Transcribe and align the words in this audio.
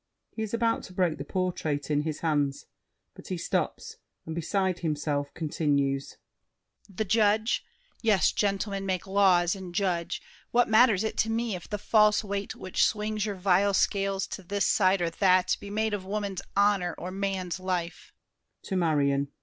[He 0.31 0.41
is 0.41 0.51
about 0.51 0.81
to 0.85 0.93
break 0.93 1.19
the 1.19 1.23
portrait 1.23 1.91
in 1.91 2.01
his 2.01 2.21
hands, 2.21 2.65
but 3.13 3.27
he 3.27 3.37
stops, 3.37 3.97
and 4.25 4.33
beside 4.33 4.79
himself, 4.79 5.31
continues. 5.35 6.17
The 6.89 7.05
judge? 7.05 7.63
Yes, 8.01 8.31
gentlemen, 8.31 8.87
make 8.87 9.05
laws 9.05 9.55
and 9.55 9.75
judge! 9.75 10.19
What 10.49 10.67
matters 10.67 11.03
it 11.03 11.17
to 11.17 11.29
me 11.29 11.55
if 11.55 11.69
the 11.69 11.77
false 11.77 12.23
weight 12.23 12.55
Which 12.55 12.83
swings 12.83 13.27
your 13.27 13.35
vile 13.35 13.75
scales 13.75 14.25
to 14.29 14.41
this 14.41 14.65
side 14.65 15.03
or 15.03 15.11
that 15.11 15.55
Be 15.59 15.69
made 15.69 15.93
of 15.93 16.03
woman's 16.03 16.41
honor 16.57 16.95
or 16.97 17.11
man's 17.11 17.59
life? 17.59 18.11